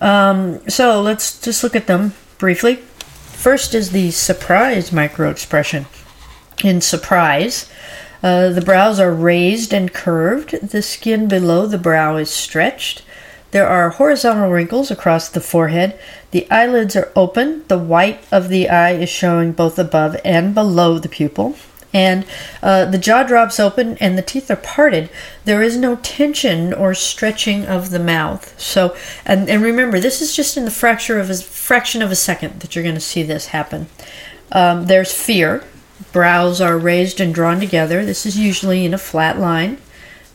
Um, 0.00 0.68
so 0.68 1.00
let's 1.00 1.40
just 1.40 1.62
look 1.62 1.76
at 1.76 1.86
them 1.86 2.14
briefly. 2.38 2.76
First 2.76 3.74
is 3.74 3.90
the 3.90 4.10
surprise 4.10 4.90
microexpression. 4.90 5.86
In 6.64 6.80
surprise, 6.80 7.70
uh, 8.22 8.50
the 8.50 8.62
brows 8.62 8.98
are 8.98 9.12
raised 9.12 9.72
and 9.72 9.92
curved, 9.92 10.70
the 10.70 10.82
skin 10.82 11.28
below 11.28 11.66
the 11.66 11.78
brow 11.78 12.16
is 12.16 12.30
stretched. 12.30 13.02
There 13.52 13.68
are 13.68 13.90
horizontal 13.90 14.50
wrinkles 14.50 14.90
across 14.90 15.28
the 15.28 15.40
forehead. 15.40 15.98
The 16.32 16.50
eyelids 16.50 16.96
are 16.96 17.12
open. 17.14 17.64
The 17.68 17.78
white 17.78 18.22
of 18.32 18.48
the 18.48 18.68
eye 18.68 18.92
is 18.92 19.08
showing 19.08 19.52
both 19.52 19.78
above 19.78 20.16
and 20.24 20.54
below 20.54 20.98
the 20.98 21.08
pupil 21.08 21.56
and 21.96 22.26
uh, 22.62 22.84
the 22.84 22.98
jaw 22.98 23.22
drops 23.22 23.58
open 23.58 23.96
and 23.98 24.18
the 24.18 24.22
teeth 24.22 24.50
are 24.50 24.56
parted. 24.56 25.08
There 25.46 25.62
is 25.62 25.78
no 25.78 25.96
tension 25.96 26.74
or 26.74 26.92
stretching 26.92 27.64
of 27.64 27.88
the 27.88 27.98
mouth. 27.98 28.54
So, 28.60 28.94
and, 29.24 29.48
and 29.48 29.62
remember, 29.62 29.98
this 29.98 30.20
is 30.20 30.36
just 30.36 30.58
in 30.58 30.66
the 30.66 30.70
fraction 30.70 31.18
of 31.18 31.30
a 31.30 31.36
fraction 31.38 32.02
of 32.02 32.10
a 32.10 32.14
second 32.14 32.60
that 32.60 32.76
you're 32.76 32.82
going 32.82 32.96
to 32.96 33.00
see 33.00 33.22
this 33.22 33.46
happen. 33.46 33.86
Um, 34.52 34.88
there's 34.88 35.10
fear. 35.10 35.64
Brows 36.12 36.60
are 36.60 36.76
raised 36.76 37.18
and 37.18 37.34
drawn 37.34 37.60
together. 37.60 38.04
This 38.04 38.26
is 38.26 38.38
usually 38.38 38.84
in 38.84 38.92
a 38.92 38.98
flat 38.98 39.38
line. 39.38 39.78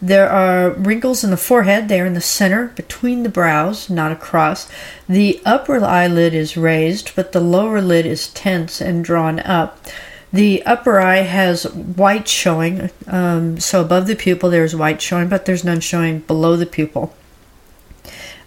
There 0.01 0.32
are 0.32 0.72
wrinkles 0.72 1.24
in 1.24 1.30
the 1.30 1.38
forehead. 1.38 1.89
They 1.89 2.01
are 2.01 2.08
in 2.08 2.15
the 2.15 2.22
center 2.22 2.70
between 2.70 3.22
the 3.22 3.30
brows, 3.30 3.88
not 3.88 4.12
across. 4.12 4.68
The 5.08 5.39
upper 5.46 5.77
eyelid 5.86 6.34
is 6.34 6.58
raised, 6.58 7.15
but 7.15 7.34
the 7.34 7.39
lower 7.39 7.82
lid 7.82 8.08
is 8.08 8.30
tense 8.30 8.82
and 8.82 9.06
drawn 9.06 9.39
up. 9.41 9.86
The 10.34 10.64
upper 10.66 11.00
eye 11.00 11.24
has 11.24 11.66
white 11.74 12.28
showing, 12.28 12.90
um, 13.08 13.60
so 13.60 13.82
above 13.82 14.08
the 14.08 14.16
pupil 14.16 14.50
there's 14.50 14.76
white 14.76 15.02
showing, 15.02 15.28
but 15.28 15.46
there's 15.46 15.64
none 15.64 15.82
showing 15.82 16.20
below 16.20 16.56
the 16.56 16.66
pupil. 16.66 17.14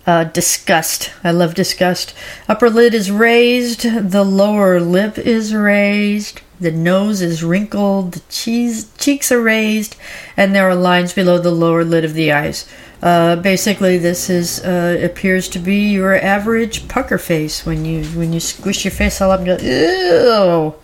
Uh, 0.07 0.25
disgust. 0.25 1.13
I 1.23 1.31
love 1.31 1.55
disgust. 1.55 2.15
Upper 2.47 2.69
lid 2.69 2.93
is 2.93 3.11
raised. 3.11 3.83
The 3.83 4.25
lower 4.25 4.79
lip 4.79 5.19
is 5.19 5.55
raised. 5.55 6.43
The 6.61 6.73
nose 6.73 7.23
is 7.23 7.43
wrinkled. 7.43 8.13
The 8.13 8.21
cheese, 8.29 8.93
cheeks 8.99 9.33
are 9.33 9.41
raised. 9.41 9.97
And 10.37 10.55
there 10.55 10.69
are 10.69 10.75
lines 10.75 11.15
below 11.15 11.39
the 11.39 11.51
lower 11.51 11.85
lid 11.85 12.05
of 12.05 12.13
the 12.13 12.33
eyes. 12.33 12.69
Uh, 13.03 13.37
basically, 13.37 13.99
this 13.99 14.31
is 14.31 14.61
uh, 14.65 14.99
appears 15.03 15.49
to 15.51 15.59
be 15.59 15.91
your 15.91 16.15
average 16.17 16.89
pucker 16.89 17.19
face 17.19 17.67
when 17.67 17.85
you 17.85 18.05
when 18.19 18.33
you 18.33 18.41
squish 18.41 18.85
your 18.85 18.93
face 18.93 19.21
all 19.21 19.31
up 19.31 19.41
and 19.41 19.47
go, 19.47 19.57
ew. 19.59 20.75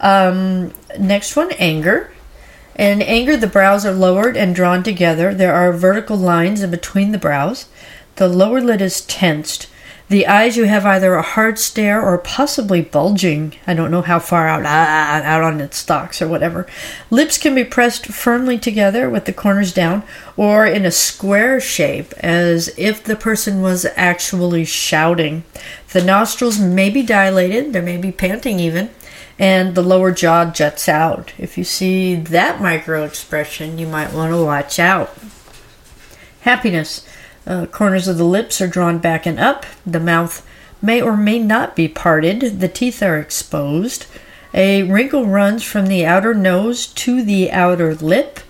Um, 0.00 0.72
next 0.98 1.36
one, 1.36 1.52
anger. 1.52 2.12
In 2.76 3.02
anger, 3.02 3.36
the 3.36 3.48
brows 3.48 3.84
are 3.84 3.92
lowered 3.92 4.36
and 4.36 4.54
drawn 4.54 4.82
together. 4.82 5.34
There 5.34 5.54
are 5.54 5.72
vertical 5.72 6.16
lines 6.16 6.62
in 6.62 6.70
between 6.70 7.12
the 7.12 7.18
brows. 7.18 7.66
The 8.16 8.28
lower 8.28 8.60
lid 8.60 8.80
is 8.80 9.00
tensed. 9.00 9.68
The 10.08 10.26
eyes 10.26 10.56
you 10.56 10.64
have 10.64 10.86
either 10.86 11.14
a 11.14 11.22
hard 11.22 11.58
stare 11.58 12.00
or 12.00 12.16
possibly 12.16 12.80
bulging. 12.80 13.54
I 13.66 13.74
don't 13.74 13.90
know 13.90 14.00
how 14.00 14.18
far 14.18 14.48
out, 14.48 14.64
ah, 14.64 15.20
out 15.22 15.42
on 15.42 15.60
its 15.60 15.76
stalks 15.76 16.22
or 16.22 16.28
whatever. 16.28 16.66
Lips 17.10 17.36
can 17.36 17.54
be 17.54 17.64
pressed 17.64 18.06
firmly 18.06 18.58
together 18.58 19.10
with 19.10 19.26
the 19.26 19.34
corners 19.34 19.70
down 19.70 20.02
or 20.34 20.64
in 20.64 20.86
a 20.86 20.90
square 20.90 21.60
shape 21.60 22.14
as 22.20 22.72
if 22.78 23.04
the 23.04 23.16
person 23.16 23.60
was 23.60 23.84
actually 23.96 24.64
shouting. 24.64 25.44
The 25.92 26.02
nostrils 26.02 26.58
may 26.58 26.88
be 26.88 27.02
dilated, 27.02 27.74
there 27.74 27.82
may 27.82 27.98
be 27.98 28.12
panting 28.12 28.58
even, 28.60 28.88
and 29.38 29.74
the 29.74 29.82
lower 29.82 30.10
jaw 30.10 30.50
juts 30.50 30.88
out. 30.88 31.32
If 31.38 31.56
you 31.56 31.64
see 31.64 32.16
that 32.16 32.60
micro 32.60 33.04
expression, 33.04 33.78
you 33.78 33.86
might 33.86 34.12
want 34.12 34.32
to 34.32 34.44
watch 34.44 34.78
out. 34.78 35.16
Happiness. 36.40 37.06
Uh, 37.46 37.66
corners 37.66 38.08
of 38.08 38.18
the 38.18 38.24
lips 38.24 38.60
are 38.60 38.68
drawn 38.68 38.98
back 38.98 39.26
and 39.26 39.38
up. 39.38 39.64
The 39.86 40.00
mouth 40.00 40.46
may 40.82 41.00
or 41.00 41.16
may 41.16 41.38
not 41.38 41.76
be 41.76 41.88
parted. 41.88 42.60
The 42.60 42.68
teeth 42.68 43.02
are 43.02 43.18
exposed. 43.18 44.06
A 44.52 44.82
wrinkle 44.82 45.26
runs 45.26 45.62
from 45.62 45.86
the 45.86 46.04
outer 46.04 46.34
nose 46.34 46.86
to 46.86 47.22
the 47.22 47.50
outer 47.50 47.94
lip. 47.94 48.40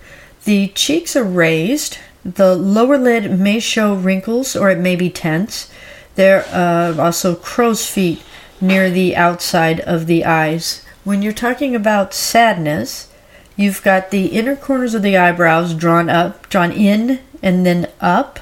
The 0.45 0.69
cheeks 0.69 1.15
are 1.15 1.23
raised. 1.23 1.97
The 2.25 2.55
lower 2.55 2.97
lid 2.97 3.39
may 3.39 3.59
show 3.59 3.93
wrinkles 3.93 4.55
or 4.55 4.69
it 4.69 4.79
may 4.79 4.95
be 4.95 5.09
tense. 5.09 5.69
There 6.15 6.45
are 6.47 6.99
also 6.99 7.35
crow's 7.35 7.85
feet 7.85 8.21
near 8.61 8.89
the 8.89 9.15
outside 9.15 9.79
of 9.81 10.05
the 10.05 10.25
eyes. 10.25 10.85
When 11.03 11.21
you're 11.21 11.33
talking 11.33 11.75
about 11.75 12.13
sadness, 12.13 13.11
you've 13.55 13.83
got 13.83 14.11
the 14.11 14.27
inner 14.27 14.55
corners 14.55 14.93
of 14.93 15.01
the 15.01 15.17
eyebrows 15.17 15.73
drawn 15.73 16.09
up, 16.09 16.49
drawn 16.49 16.71
in, 16.71 17.19
and 17.41 17.65
then 17.65 17.89
up. 18.01 18.39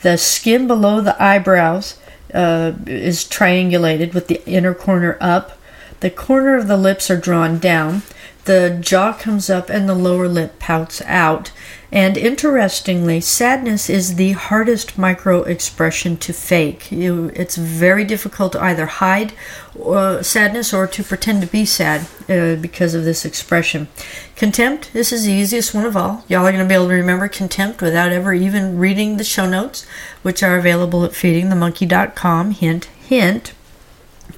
The 0.00 0.16
skin 0.18 0.66
below 0.66 1.00
the 1.00 1.20
eyebrows 1.22 1.98
uh, 2.34 2.72
is 2.86 3.24
triangulated 3.24 4.14
with 4.14 4.28
the 4.28 4.44
inner 4.46 4.74
corner 4.74 5.16
up. 5.20 5.58
The 6.00 6.10
corner 6.10 6.56
of 6.56 6.66
the 6.66 6.76
lips 6.76 7.10
are 7.10 7.16
drawn 7.16 7.58
down. 7.58 8.02
The 8.44 8.76
jaw 8.80 9.12
comes 9.12 9.48
up 9.48 9.70
and 9.70 9.88
the 9.88 9.94
lower 9.94 10.26
lip 10.26 10.58
pouts 10.58 11.00
out. 11.02 11.52
And 11.92 12.16
interestingly, 12.16 13.20
sadness 13.20 13.90
is 13.90 14.14
the 14.14 14.32
hardest 14.32 14.96
micro 14.96 15.42
expression 15.42 16.16
to 16.18 16.32
fake. 16.32 16.88
It's 16.90 17.56
very 17.56 18.04
difficult 18.04 18.52
to 18.52 18.62
either 18.62 18.86
hide 18.86 19.34
uh, 19.78 20.22
sadness 20.22 20.72
or 20.72 20.86
to 20.86 21.04
pretend 21.04 21.42
to 21.42 21.46
be 21.46 21.66
sad 21.66 22.06
uh, 22.30 22.56
because 22.56 22.94
of 22.94 23.04
this 23.04 23.26
expression. 23.26 23.88
Contempt, 24.36 24.92
this 24.94 25.12
is 25.12 25.24
the 25.24 25.32
easiest 25.32 25.74
one 25.74 25.84
of 25.84 25.96
all. 25.96 26.24
Y'all 26.28 26.46
are 26.46 26.52
going 26.52 26.64
to 26.64 26.68
be 26.68 26.74
able 26.74 26.88
to 26.88 26.94
remember 26.94 27.28
contempt 27.28 27.82
without 27.82 28.10
ever 28.10 28.32
even 28.32 28.78
reading 28.78 29.18
the 29.18 29.24
show 29.24 29.48
notes, 29.48 29.86
which 30.22 30.42
are 30.42 30.56
available 30.56 31.04
at 31.04 31.12
feedingthemonkey.com. 31.12 32.52
Hint, 32.52 32.86
hint. 32.86 33.52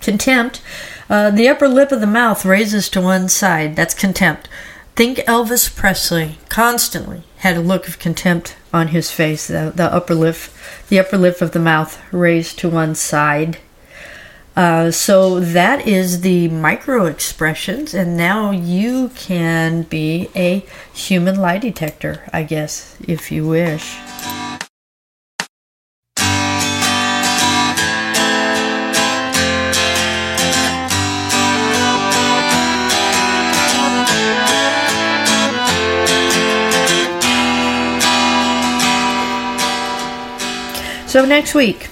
Contempt, 0.01 0.61
uh, 1.09 1.31
the 1.31 1.49
upper 1.49 1.69
lip 1.69 1.93
of 1.93 2.01
the 2.01 2.07
mouth 2.07 2.45
raises 2.45 2.89
to 2.91 3.01
one 3.01 3.29
side. 3.29 3.77
That's 3.77 3.95
contempt. 3.95 4.49
Think 4.97 5.19
Elvis 5.19 5.75
Presley 5.75 6.39
constantly 6.49 7.25
had 7.39 7.57
a 7.57 7.61
look 7.61 7.89
of 7.89 7.99
contempt 7.99 8.57
on 8.73 8.89
his 8.89 9.11
face, 9.11 9.49
the, 9.49 9.73
the 9.75 9.93
upper 9.93 10.15
lip, 10.15 10.37
the 10.89 10.99
upper 10.99 11.19
lip 11.19 11.41
of 11.43 11.53
the 11.53 11.59
mouth 11.59 12.01
raised 12.13 12.59
to 12.61 12.69
one 12.69 12.95
side. 12.95 13.59
Uh, 14.57 14.91
so 14.93 15.41
that 15.41 15.87
is 15.87 16.21
the 16.21 16.49
micro 16.49 17.07
expressions, 17.07 17.93
and 17.93 18.17
now 18.17 18.53
you 18.53 19.09
can 19.17 19.83
be 19.83 20.31
a 20.37 20.65
human 20.93 21.35
lie 21.35 21.59
detector, 21.59 22.23
I 22.33 22.45
guess, 22.45 22.97
if 23.07 23.33
you 23.33 23.49
wish. 23.49 23.97
So 41.15 41.25
next 41.25 41.55
week, 41.55 41.91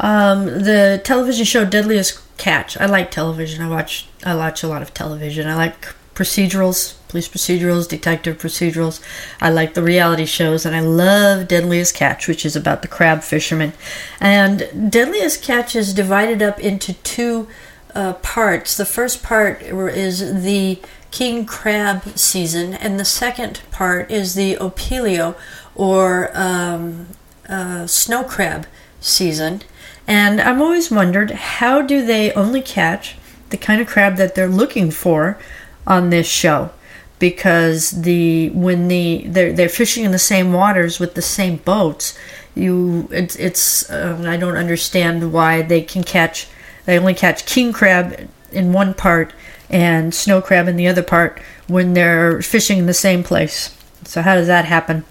um, 0.00 0.46
the 0.46 1.02
television 1.04 1.44
show 1.44 1.66
Deadliest 1.66 2.18
Catch. 2.38 2.78
I 2.78 2.86
like 2.86 3.10
television. 3.10 3.62
I 3.62 3.68
watch. 3.68 4.08
I 4.24 4.34
watch 4.34 4.62
a 4.62 4.68
lot 4.68 4.80
of 4.80 4.94
television. 4.94 5.46
I 5.46 5.54
like 5.54 5.94
procedurals, 6.14 6.94
police 7.08 7.28
procedurals, 7.28 7.86
detective 7.86 8.38
procedurals. 8.38 9.02
I 9.38 9.50
like 9.50 9.74
the 9.74 9.82
reality 9.82 10.24
shows, 10.24 10.64
and 10.64 10.74
I 10.74 10.80
love 10.80 11.46
Deadliest 11.46 11.94
Catch, 11.94 12.26
which 12.26 12.46
is 12.46 12.56
about 12.56 12.80
the 12.80 12.88
crab 12.88 13.22
fishermen. 13.22 13.74
And 14.18 14.90
Deadliest 14.90 15.42
Catch 15.42 15.76
is 15.76 15.92
divided 15.92 16.40
up 16.40 16.58
into 16.58 16.94
two 16.94 17.48
uh, 17.94 18.14
parts. 18.14 18.78
The 18.78 18.86
first 18.86 19.22
part 19.22 19.60
is 19.60 20.42
the 20.42 20.80
king 21.10 21.44
crab 21.44 22.16
season, 22.18 22.72
and 22.72 22.98
the 22.98 23.04
second 23.04 23.60
part 23.70 24.10
is 24.10 24.34
the 24.34 24.56
opilio 24.56 25.36
or 25.74 26.30
um, 26.32 27.08
uh, 27.48 27.86
snow 27.86 28.24
crab 28.24 28.66
season, 29.00 29.62
and 30.06 30.40
I'm 30.40 30.60
always 30.60 30.90
wondered 30.90 31.30
how 31.30 31.82
do 31.82 32.04
they 32.04 32.32
only 32.32 32.60
catch 32.60 33.16
the 33.50 33.56
kind 33.56 33.80
of 33.80 33.86
crab 33.86 34.16
that 34.16 34.34
they're 34.34 34.48
looking 34.48 34.90
for 34.90 35.38
on 35.86 36.10
this 36.10 36.26
show? 36.26 36.70
Because 37.18 38.02
the 38.02 38.50
when 38.50 38.88
the 38.88 39.24
they're 39.26 39.52
they're 39.52 39.68
fishing 39.68 40.04
in 40.04 40.12
the 40.12 40.18
same 40.18 40.52
waters 40.52 40.98
with 40.98 41.14
the 41.14 41.22
same 41.22 41.56
boats, 41.56 42.18
you 42.54 43.08
it's 43.10 43.36
it's 43.36 43.90
um, 43.90 44.26
I 44.26 44.36
don't 44.36 44.56
understand 44.56 45.32
why 45.32 45.62
they 45.62 45.80
can 45.80 46.04
catch 46.04 46.48
they 46.84 46.98
only 46.98 47.14
catch 47.14 47.46
king 47.46 47.72
crab 47.72 48.28
in 48.52 48.72
one 48.72 48.94
part 48.94 49.32
and 49.70 50.14
snow 50.14 50.40
crab 50.40 50.68
in 50.68 50.76
the 50.76 50.86
other 50.86 51.02
part 51.02 51.40
when 51.66 51.94
they're 51.94 52.42
fishing 52.42 52.78
in 52.78 52.86
the 52.86 52.94
same 52.94 53.22
place. 53.22 53.76
So 54.04 54.22
how 54.22 54.34
does 54.34 54.46
that 54.46 54.66
happen? 54.66 55.04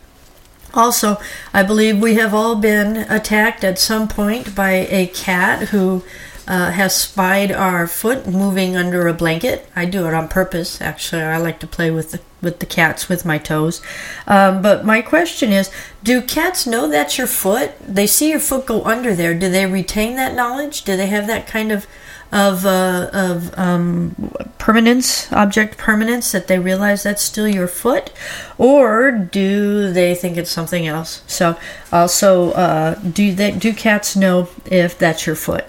Also, 0.73 1.17
I 1.53 1.63
believe 1.63 1.99
we 1.99 2.15
have 2.15 2.33
all 2.33 2.55
been 2.55 2.97
attacked 2.97 3.63
at 3.63 3.77
some 3.77 4.07
point 4.07 4.55
by 4.55 4.87
a 4.89 5.07
cat 5.07 5.69
who 5.69 6.03
uh, 6.47 6.71
has 6.71 6.95
spied 6.95 7.51
our 7.51 7.87
foot 7.87 8.27
moving 8.27 8.75
under 8.75 9.07
a 9.07 9.13
blanket. 9.13 9.69
I 9.75 9.85
do 9.85 10.07
it 10.07 10.13
on 10.13 10.27
purpose. 10.27 10.81
Actually, 10.81 11.21
I 11.21 11.37
like 11.37 11.59
to 11.59 11.67
play 11.67 11.91
with 11.91 12.11
the 12.11 12.19
with 12.41 12.59
the 12.59 12.65
cats 12.65 13.07
with 13.07 13.23
my 13.23 13.37
toes. 13.37 13.81
Um, 14.27 14.61
but 14.61 14.83
my 14.83 15.01
question 15.01 15.53
is, 15.53 15.71
do 16.03 16.21
cats 16.21 16.67
know 16.67 16.89
that's 16.89 17.17
your 17.17 17.27
foot? 17.27 17.71
They 17.79 18.05
see 18.05 18.29
your 18.29 18.41
foot 18.41 18.65
go 18.65 18.83
under 18.83 19.15
there. 19.15 19.33
Do 19.33 19.49
they 19.49 19.65
retain 19.65 20.17
that 20.17 20.35
knowledge? 20.35 20.83
Do 20.83 20.97
they 20.97 21.07
have 21.07 21.25
that 21.27 21.47
kind 21.47 21.71
of 21.71 21.87
of 22.33 22.65
uh, 22.65 23.09
of 23.13 23.57
um, 23.57 24.33
permanence, 24.57 25.31
object 25.31 25.77
permanence, 25.77 26.31
that 26.31 26.47
they 26.47 26.57
realize 26.57 27.03
that's 27.03 27.21
still 27.21 27.47
your 27.47 27.67
foot, 27.67 28.11
or 28.57 29.11
do 29.11 29.93
they 29.93 30.15
think 30.15 30.35
it's 30.35 30.49
something 30.49 30.87
else? 30.87 31.21
So, 31.27 31.57
also, 31.91 32.51
uh, 32.53 32.95
do 32.95 33.33
they 33.33 33.51
do 33.51 33.71
cats 33.71 34.15
know 34.15 34.49
if 34.65 34.97
that's 34.97 35.27
your 35.27 35.35
foot? 35.35 35.65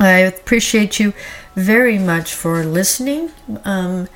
I 0.00 0.18
appreciate 0.18 0.98
you 0.98 1.14
very 1.54 1.98
much 1.98 2.34
for 2.34 2.64
listening. 2.64 3.30
Um, 3.64 4.08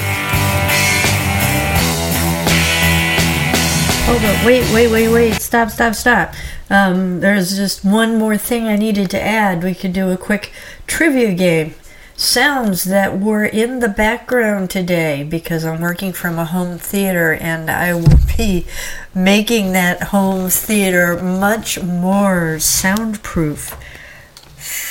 Oh, 4.11 4.19
but 4.19 4.45
wait, 4.45 4.73
wait, 4.73 4.91
wait, 4.91 5.09
wait. 5.09 5.33
Stop, 5.35 5.69
stop, 5.69 5.93
stop. 5.93 6.33
Um, 6.69 7.19
there's 7.19 7.55
just 7.55 7.85
one 7.85 8.17
more 8.17 8.37
thing 8.37 8.65
I 8.65 8.75
needed 8.75 9.09
to 9.11 9.21
add. 9.21 9.63
We 9.63 9.75
could 9.75 9.93
do 9.93 10.09
a 10.09 10.17
quick 10.17 10.51
trivia 10.87 11.33
game. 11.33 11.75
Sounds 12.19 12.83
that 12.83 13.17
were 13.17 13.45
in 13.45 13.79
the 13.79 13.87
background 13.87 14.69
today 14.69 15.23
because 15.23 15.63
I'm 15.63 15.79
working 15.79 16.11
from 16.11 16.37
a 16.37 16.43
home 16.43 16.77
theater 16.77 17.31
and 17.33 17.71
I 17.71 17.93
will 17.93 18.19
be 18.37 18.67
making 19.15 19.71
that 19.71 20.03
home 20.03 20.49
theater 20.49 21.17
much 21.23 21.81
more 21.81 22.59
soundproof. 22.59 23.79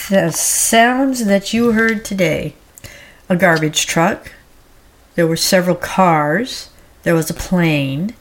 The 0.09 0.31
sounds 0.31 1.27
that 1.27 1.53
you 1.53 1.73
heard 1.73 2.03
today 2.03 2.55
a 3.29 3.37
garbage 3.37 3.87
truck. 3.87 4.33
There 5.15 5.27
were 5.27 5.37
several 5.37 5.77
cars. 5.77 6.71
There 7.03 7.15
was 7.15 7.29
a 7.29 7.35
plane. 7.35 8.15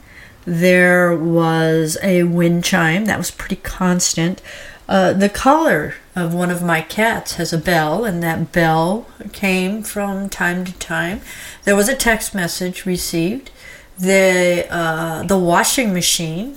There 0.44 1.16
was 1.16 1.96
a 2.02 2.24
wind 2.24 2.62
chime 2.62 3.06
that 3.06 3.16
was 3.16 3.30
pretty 3.30 3.56
constant. 3.56 4.42
Uh, 4.88 5.12
the 5.12 5.28
collar 5.28 5.96
of 6.16 6.32
one 6.32 6.50
of 6.50 6.62
my 6.62 6.80
cats 6.80 7.34
has 7.34 7.52
a 7.52 7.58
bell, 7.58 8.06
and 8.06 8.22
that 8.22 8.52
bell 8.52 9.06
came 9.32 9.82
from 9.82 10.30
time 10.30 10.64
to 10.64 10.72
time. 10.78 11.20
There 11.64 11.76
was 11.76 11.90
a 11.90 11.94
text 11.94 12.34
message 12.34 12.86
received. 12.86 13.50
The 13.98 14.66
uh, 14.70 15.24
the 15.24 15.38
washing 15.38 15.92
machine 15.92 16.56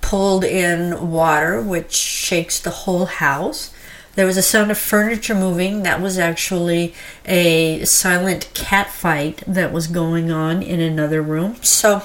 pulled 0.00 0.44
in 0.44 1.10
water, 1.10 1.60
which 1.60 1.92
shakes 1.92 2.58
the 2.58 2.70
whole 2.70 3.06
house. 3.06 3.74
There 4.16 4.26
was 4.26 4.36
a 4.36 4.42
sound 4.42 4.70
of 4.70 4.78
furniture 4.78 5.34
moving. 5.34 5.82
That 5.82 6.00
was 6.00 6.18
actually 6.18 6.94
a 7.24 7.84
silent 7.84 8.50
cat 8.54 8.90
fight 8.90 9.42
that 9.46 9.72
was 9.72 9.86
going 9.86 10.30
on 10.30 10.62
in 10.62 10.80
another 10.80 11.22
room. 11.22 11.56
So 11.62 12.02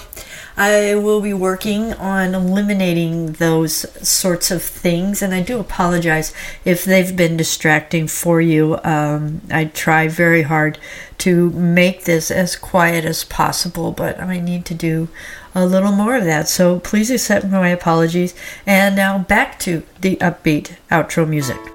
I 0.57 0.95
will 0.95 1.19
be 1.19 1.33
working 1.33 1.93
on 1.93 2.33
eliminating 2.33 3.33
those 3.33 3.85
sorts 4.07 4.51
of 4.51 4.61
things, 4.61 5.21
and 5.21 5.33
I 5.33 5.41
do 5.41 5.59
apologize 5.59 6.33
if 6.63 6.85
they've 6.85 7.15
been 7.15 7.35
distracting 7.35 8.07
for 8.07 8.39
you. 8.39 8.79
Um, 8.83 9.41
I 9.51 9.65
try 9.65 10.07
very 10.07 10.43
hard 10.43 10.77
to 11.19 11.49
make 11.49 12.05
this 12.05 12.31
as 12.31 12.55
quiet 12.55 13.03
as 13.03 13.23
possible, 13.25 13.91
but 13.91 14.19
I 14.19 14.39
need 14.39 14.65
to 14.65 14.73
do 14.73 15.09
a 15.53 15.65
little 15.65 15.91
more 15.91 16.15
of 16.15 16.25
that. 16.25 16.47
So 16.47 16.79
please 16.79 17.09
accept 17.09 17.47
my 17.47 17.69
apologies. 17.69 18.35
And 18.65 18.95
now 18.95 19.17
back 19.17 19.59
to 19.59 19.83
the 19.99 20.17
upbeat 20.17 20.75
outro 20.89 21.27
music. 21.27 21.74